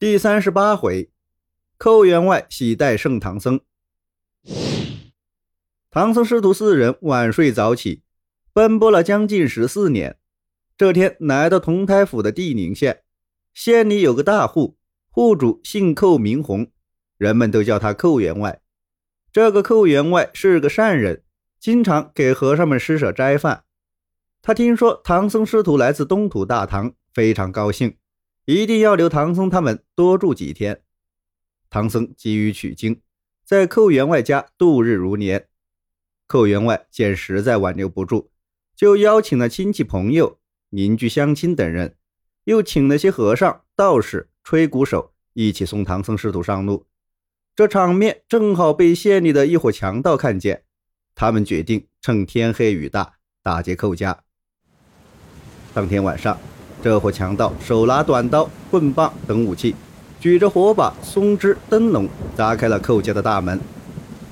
[0.00, 1.10] 第三十八回，
[1.76, 3.60] 寇员外喜带圣唐僧。
[5.90, 8.02] 唐僧师徒四人晚睡早起，
[8.54, 10.16] 奔波了将近十四年。
[10.78, 13.02] 这天来到同台府的地宁县，
[13.52, 14.78] 县里有个大户，
[15.10, 16.68] 户主姓寇名洪，
[17.18, 18.62] 人们都叫他寇员外。
[19.30, 21.24] 这个寇员外是个善人，
[21.58, 23.64] 经常给和尚们施舍斋饭。
[24.40, 27.98] 他听说唐僧师徒来自东土大唐，非常高兴。
[28.44, 30.82] 一定要留唐僧他们多住几天。
[31.68, 33.00] 唐僧急于取经，
[33.44, 35.46] 在寇员外家度日如年。
[36.26, 38.30] 寇员外见实在挽留不住，
[38.74, 41.96] 就邀请了亲戚朋友、邻居乡亲等人，
[42.44, 46.86] 又请了些和尚、道士、吹鼓手一起送唐僧师徒上路。
[47.54, 50.64] 这场面正好被县里的一伙强盗看见，
[51.14, 54.24] 他们决定趁天黑雨大打劫寇家。
[55.74, 56.38] 当天晚上。
[56.82, 59.74] 这伙强盗手拿短刀、棍棒等武器，
[60.18, 63.60] 举着火把、松枝、灯笼，砸开了寇家的大门。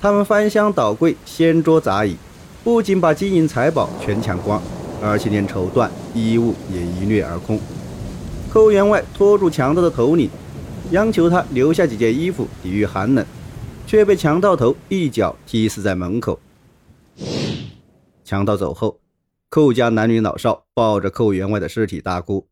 [0.01, 2.15] 他们翻箱倒柜、掀桌砸椅，
[2.63, 4.61] 不仅把金银财宝全抢光，
[5.01, 7.59] 而且连绸缎、衣物也一掠而空。
[8.51, 10.27] 寇员外拖住强盗的头领，
[10.91, 13.23] 央求他留下几件衣服抵御寒冷，
[13.85, 16.39] 却被强盗头一脚踢死在门口。
[18.23, 18.97] 强盗走后。
[19.49, 22.47] 寇家男女老少抱着寇员外的尸体大哭。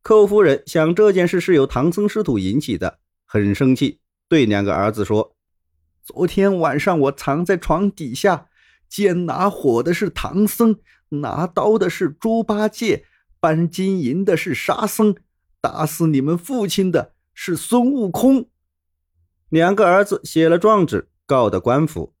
[0.00, 5.34] 寇夫人想这件事是由唐僧师徒引起的，很生气，对两个儿子说
[6.04, 8.46] ：“昨天晚上我藏在床底下，
[8.88, 13.04] 见拿火的是唐僧，拿刀的是猪八戒，
[13.40, 15.16] 搬金银的是沙僧，
[15.60, 18.48] 打死你们父亲的是孙悟空。”
[19.50, 22.14] 两个儿子写了状纸，告的官府。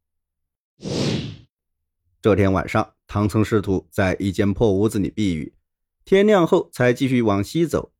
[2.20, 2.94] 这天晚上。
[3.12, 5.52] 唐僧师徒在一间破屋子里避雨，
[6.04, 7.90] 天亮后才继续往西走。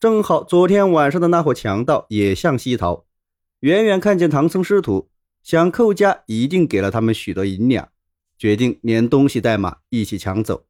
[0.00, 3.04] 正好昨天晚上的那伙强盗也向西逃，
[3.60, 5.10] 远远看见唐僧师徒，
[5.42, 7.90] 想寇家一定给了他们许多银两，
[8.38, 10.64] 决定连东西带马一起抢走。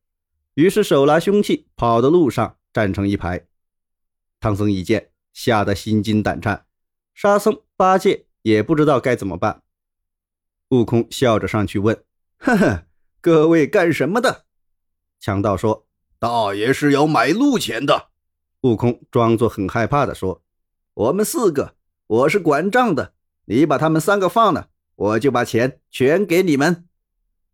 [0.54, 3.46] 于是手拿凶器跑到路上，站成一排。
[4.40, 6.66] 唐僧一见，吓得心惊胆颤，
[7.14, 9.62] 沙僧、八戒也不知道该怎么办。
[10.70, 11.96] 悟空笑着上去问
[12.38, 12.82] ：“呵呵。”
[13.26, 14.44] 各位干什么的？
[15.18, 15.88] 强盗说
[16.20, 18.10] ：“大爷是要买路钱的。”
[18.62, 20.44] 悟空装作很害怕的说
[20.94, 21.74] ：“我们四个，
[22.06, 23.14] 我是管账的，
[23.46, 26.86] 你把他们三个放了，我就把钱全给你们。”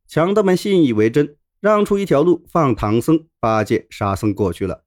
[0.06, 4.84] 强盗们信以为真，让出一条路放唐僧、八戒、沙僧过去了。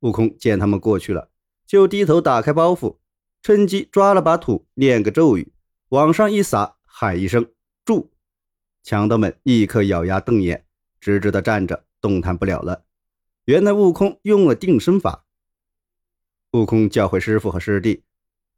[0.00, 1.30] 悟空见他们过去了，
[1.64, 2.98] 就低头打开包袱，
[3.40, 5.52] 趁机抓了把土，念个咒语，
[5.90, 7.54] 往上一撒，喊一声“住”。
[8.82, 10.64] 强盗们立刻咬牙瞪眼，
[11.00, 12.84] 直直地站着，动弹不了了。
[13.44, 15.24] 原来悟空用了定身法。
[16.52, 18.02] 悟空教会师傅和师弟，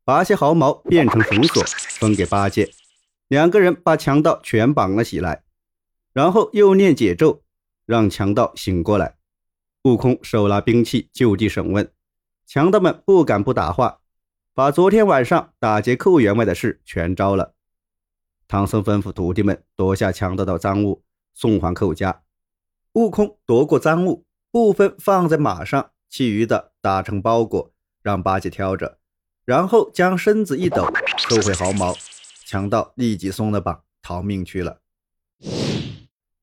[0.04, 1.62] 拔些毫毛变成绳索，
[1.98, 2.70] 分给八戒。
[3.28, 5.42] 两个人把强盗全绑了起来，
[6.12, 7.42] 然后又念解咒，
[7.86, 9.16] 让强盗醒过来。
[9.84, 11.90] 悟空手拿兵器就地审问，
[12.46, 14.00] 强盗们不敢不答话，
[14.52, 17.54] 把昨天晚上打劫寇员外的事全招了。
[18.50, 22.24] 唐僧吩咐徒弟们夺下强盗的赃物，送还寇家。
[22.94, 27.72] 悟空夺过赃物，部分放在马上，其余的打成包裹，
[28.02, 28.98] 让八戒挑着，
[29.44, 30.84] 然后将身子一抖，
[31.16, 31.94] 收回毫毛。
[32.44, 34.80] 强盗立即松了绑，逃命去了。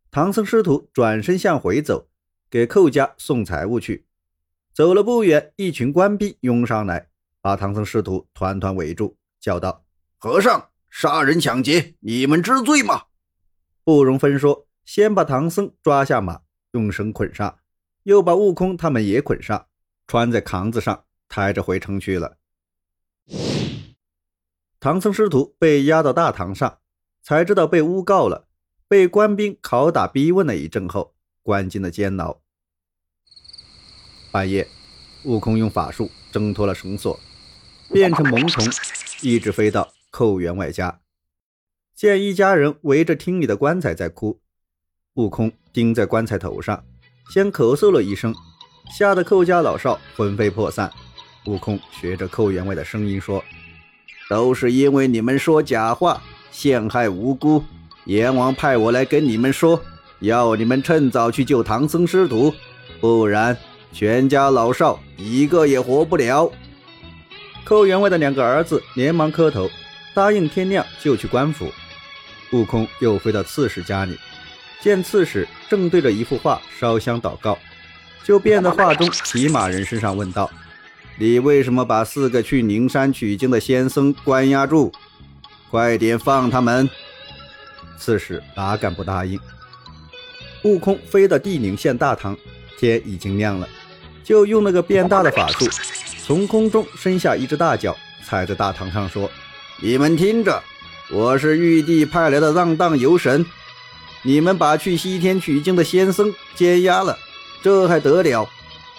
[0.09, 2.07] 唐僧师徒转身向回走，
[2.49, 4.05] 给寇家送财物去。
[4.73, 7.09] 走了不远，一群官兵拥上来，
[7.41, 9.83] 把唐僧师徒团团围住，叫道
[10.17, 13.03] ：“和尚！”杀人抢劫，你们知罪吗？
[13.83, 17.59] 不容分说，先把唐僧抓下马，用绳捆上，
[18.03, 19.67] 又把悟空他们也捆上，
[20.07, 22.37] 穿在扛子上，抬着回城去了。
[24.79, 26.79] 唐僧师徒被押到大堂上，
[27.21, 28.47] 才知道被诬告了，
[28.87, 32.39] 被官兵拷打逼问了一阵后，关进了监牢。
[34.31, 34.67] 半夜，
[35.25, 37.19] 悟空用法术挣脱了绳索，
[37.91, 38.63] 变成萌虫，
[39.21, 39.93] 一直飞到。
[40.17, 41.01] 寇员外家，
[41.95, 44.39] 见一家人围着厅里的棺材在哭，
[45.13, 46.83] 悟空钉在棺材头上，
[47.31, 48.33] 先咳嗽了一声，
[48.97, 50.91] 吓得寇家老少魂飞魄散。
[51.45, 53.45] 悟空学着寇员外的声音说
[54.27, 56.19] ：“都是因为你们说假话，
[56.49, 57.63] 陷害无辜，
[58.05, 59.79] 阎王派我来跟你们说，
[60.21, 62.51] 要你们趁早去救唐僧师徒，
[62.99, 63.55] 不然
[63.93, 66.51] 全家老少一个也活不了。”
[67.63, 69.69] 寇员外的两个儿子连忙磕头。
[70.17, 71.71] 答应天亮就去官府。
[72.51, 74.17] 悟空又飞到刺史家里，
[74.81, 77.55] 见刺史正对着一幅画烧香祷告，
[78.23, 80.49] 就变在画中骑马人身上问道
[81.19, 84.91] ：“你为什么把四个去灵山取经的仙僧关押住？
[85.69, 86.89] 快点放他们！
[87.99, 89.39] 刺史哪敢不答应？
[90.63, 92.35] 悟空飞到地灵县大堂，
[92.79, 93.69] 天已经亮了，
[94.23, 95.69] 就用那个变大的法术，
[96.25, 99.29] 从空中伸下一只大脚，踩在大堂上说
[99.79, 100.63] ：“你们听着，
[101.11, 103.45] 我是玉帝派来的让荡游神，
[104.23, 107.15] 你们把去西天取经的仙僧监押了，
[107.61, 108.49] 这还得了？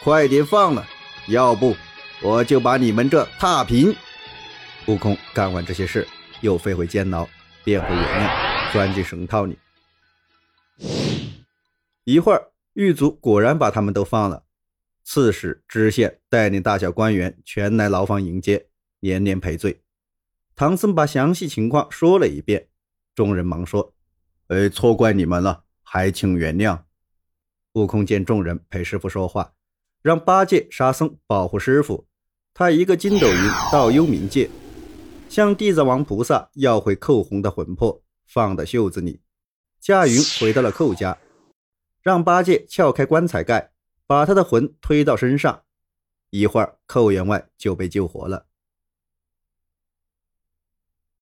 [0.05, 0.87] 快点放了，
[1.27, 1.77] 要不……”
[2.23, 3.95] 我就把你们这踏平！
[4.87, 6.07] 悟空干完这些事，
[6.41, 7.29] 又飞回监牢，
[7.63, 9.57] 变回原样，钻进绳套里。
[12.03, 14.45] 一会儿，狱卒果然把他们都放了。
[15.05, 18.67] 刺史、知县带领大小官员全来牢房迎接，
[18.99, 19.81] 连连赔罪。
[20.59, 22.67] 唐僧把详细情况说了一遍，
[23.15, 23.95] 众人忙说
[24.49, 26.81] ：“哎，错怪你们了，还请原谅。”
[27.75, 29.53] 悟空见众人陪师傅说话，
[30.03, 32.09] 让八戒、沙僧保护师傅。
[32.53, 34.51] 他一个筋斗云到幽冥界，
[35.29, 39.21] 向地藏王菩萨要回寇红的魂魄，放到袖子里。
[39.79, 41.17] 驾云回到了寇家，
[42.03, 43.71] 让八戒撬开棺材盖，
[44.09, 45.63] 把他的魂推到身上。
[46.31, 48.47] 一会儿，寇员外就被救活了。